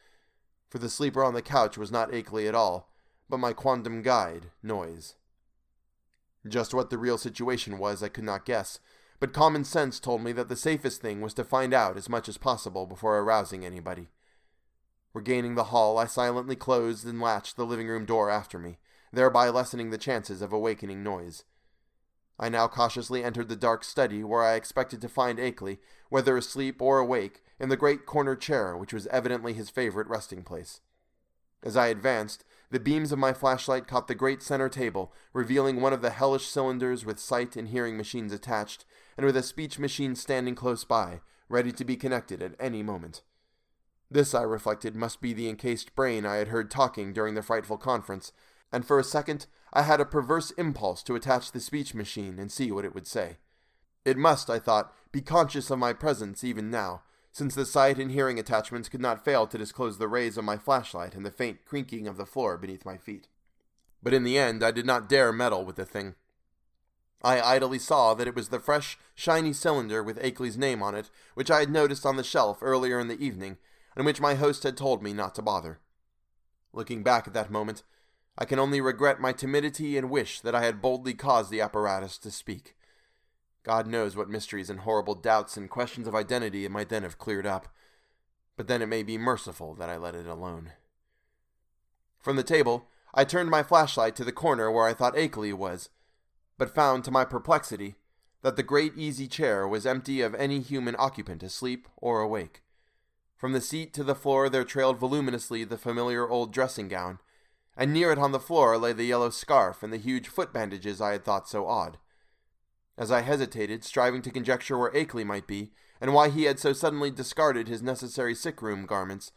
[0.71, 2.91] For the sleeper on the couch was not Akeley at all,
[3.29, 5.15] but my quondam guide, Noyes.
[6.47, 8.79] Just what the real situation was, I could not guess,
[9.21, 12.29] but common sense told me that the safest thing was to find out as much
[12.29, 14.09] as possible before arousing anybody.
[15.13, 18.79] Regaining the hall, I silently closed and latched the living room door after me,
[19.13, 21.45] thereby lessening the chances of awakening Noyes.
[22.39, 26.81] I now cautiously entered the dark study where I expected to find Akeley, whether asleep
[26.81, 30.81] or awake, in the great corner chair which was evidently his favorite resting place.
[31.65, 35.93] As I advanced, the beams of my flashlight caught the great center table, revealing one
[35.93, 38.85] of the hellish cylinders with sight and hearing machines attached,
[39.19, 43.23] and with a speech machine standing close by, ready to be connected at any moment.
[44.09, 47.79] This, I reflected, must be the encased brain I had heard talking during the frightful
[47.79, 48.33] conference,
[48.73, 52.51] and for a second I had a perverse impulse to attach the speech machine and
[52.51, 53.39] see what it would say.
[54.05, 57.03] It must, I thought, be conscious of my presence even now,
[57.33, 60.57] since the sight and hearing attachments could not fail to disclose the rays of my
[60.57, 63.27] flashlight and the faint creaking of the floor beneath my feet.
[64.01, 66.15] But in the end, I did not dare meddle with the thing.
[67.23, 71.11] I idly saw that it was the fresh, shiny cylinder with Akeley's name on it,
[71.35, 73.59] which I had noticed on the shelf earlier in the evening,
[73.97, 75.81] and which my host had told me not to bother.
[76.73, 77.83] Looking back at that moment,
[78.37, 82.19] I can only regret my timidity and wish that I had boldly caused the apparatus
[82.19, 82.77] to speak.
[83.65, 87.19] God knows what mysteries and horrible doubts and questions of identity it might then have
[87.19, 87.69] cleared up.
[88.57, 90.73] But then it may be merciful that I let it alone.
[92.21, 95.89] From the table, I turned my flashlight to the corner where I thought Akeley was,
[96.59, 97.95] but found, to my perplexity,
[98.43, 102.63] that the great easy chair was empty of any human occupant asleep or awake.
[103.37, 107.21] From the seat to the floor there trailed voluminously the familiar old dressing gown,
[107.77, 111.01] and near it on the floor lay the yellow scarf and the huge foot bandages
[111.01, 111.99] I had thought so odd.
[112.97, 116.73] As I hesitated, striving to conjecture where Akeley might be, and why he had so
[116.73, 119.31] suddenly discarded his necessary sick room garments,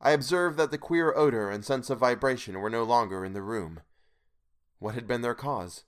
[0.00, 3.42] I observed that the queer odor and sense of vibration were no longer in the
[3.42, 3.80] room.
[4.78, 5.84] What had been their cause?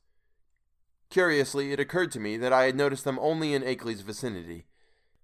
[1.14, 4.66] Curiously, it occurred to me that I had noticed them only in Akeley's vicinity.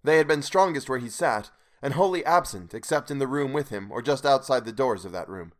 [0.04, 1.50] They had been strongest where he sat,
[1.82, 5.10] and wholly absent except in the room with him or just outside the doors of
[5.10, 5.52] that room.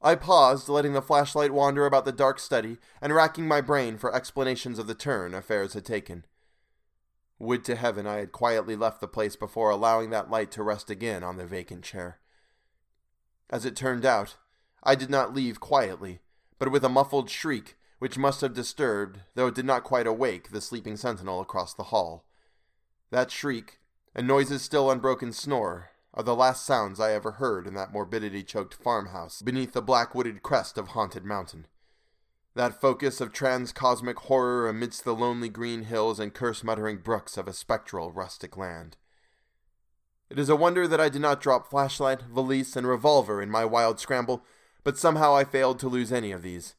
[0.00, 4.14] I paused, letting the flashlight wander about the dark study and racking my brain for
[4.14, 6.24] explanations of the turn affairs had taken.
[7.38, 10.88] Would to heaven I had quietly left the place before allowing that light to rest
[10.88, 12.20] again on the vacant chair.
[13.50, 14.38] As it turned out,
[14.82, 16.20] I did not leave quietly,
[16.58, 20.50] but with a muffled shriek which must have disturbed, though it did not quite awake,
[20.50, 22.24] the sleeping sentinel across the hall.
[23.12, 23.78] That shriek,
[24.12, 28.42] and Noyes's still unbroken snore, are the last sounds I ever heard in that morbidity
[28.42, 31.68] choked farmhouse beneath the black wooded crest of Haunted Mountain.
[32.56, 37.46] That focus of transcosmic horror amidst the lonely green hills and curse muttering brooks of
[37.46, 38.96] a spectral rustic land.
[40.28, 43.64] It is a wonder that I did not drop flashlight, valise, and revolver in my
[43.64, 44.44] wild scramble,
[44.82, 46.74] but somehow I failed to lose any of these.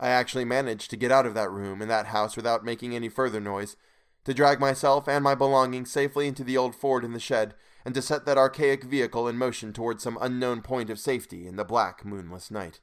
[0.00, 3.10] I actually managed to get out of that room and that house without making any
[3.10, 3.76] further noise,
[4.24, 7.94] to drag myself and my belongings safely into the old Ford in the shed, and
[7.94, 11.64] to set that archaic vehicle in motion toward some unknown point of safety in the
[11.64, 12.80] black, moonless night.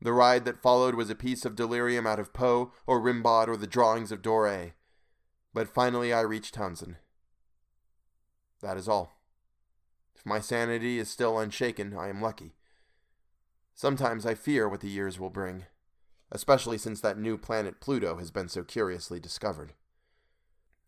[0.00, 3.56] The ride that followed was a piece of delirium out of Poe or Rimbaud or
[3.58, 4.72] the drawings of Doré.
[5.52, 6.96] But finally I reached Townshend.
[8.62, 9.12] That is all.
[10.14, 12.54] If my sanity is still unshaken, I am lucky.
[13.74, 15.64] Sometimes I fear what the years will bring,
[16.32, 19.72] especially since that new planet Pluto has been so curiously discovered.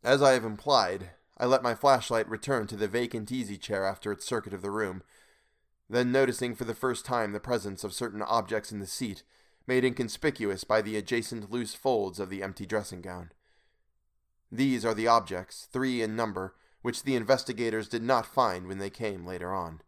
[0.04, 4.12] As I have implied, I let my flashlight return to the vacant easy chair after
[4.12, 5.02] its circuit of the room.
[5.88, 9.22] Then, noticing for the first time the presence of certain objects in the seat,
[9.66, 13.30] made inconspicuous by the adjacent loose folds of the empty dressing gown.
[14.50, 18.90] These are the objects, three in number, which the investigators did not find when they
[18.90, 19.80] came later on.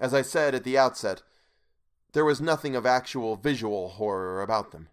[0.00, 1.22] As I said at the outset,
[2.12, 4.88] there was nothing of actual visual horror about them.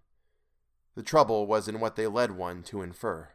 [0.95, 3.30] The trouble was in what they led one to infer.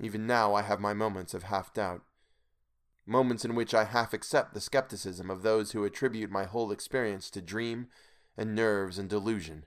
[0.00, 2.02] Even now I have my moments of half doubt.
[3.06, 7.30] Moments in which I half accept the skepticism of those who attribute my whole experience
[7.30, 7.88] to dream
[8.36, 9.64] and nerves and delusion.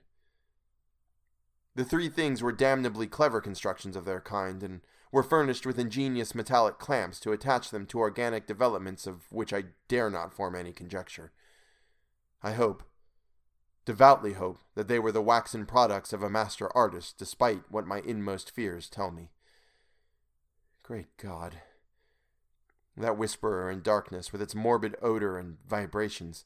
[1.74, 4.80] The three things were damnably clever constructions of their kind, and
[5.12, 9.64] were furnished with ingenious metallic clamps to attach them to organic developments of which I
[9.86, 11.32] dare not form any conjecture.
[12.42, 12.82] I hope,
[13.84, 18.00] devoutly hope, that they were the waxen products of a master artist, despite what my
[18.00, 19.30] inmost fears tell me.
[20.82, 21.56] Great God.
[22.96, 26.44] That whisperer in darkness with its morbid odor and vibrations.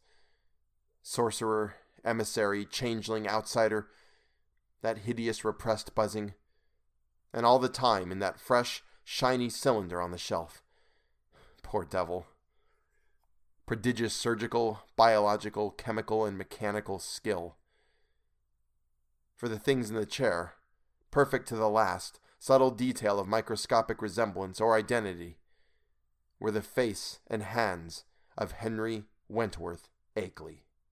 [1.03, 3.89] Sorcerer, emissary, changeling, outsider.
[4.83, 6.35] That hideous repressed buzzing.
[7.33, 10.63] And all the time in that fresh, shiny cylinder on the shelf.
[11.63, 12.27] Poor devil.
[13.71, 17.55] Prodigious surgical, biological, chemical, and mechanical skill.
[19.37, 20.55] For the things in the chair,
[21.13, 25.37] perfect to the last, subtle detail of microscopic resemblance or identity,
[26.41, 28.03] were the face and hands
[28.37, 30.63] of Henry Wentworth Akeley.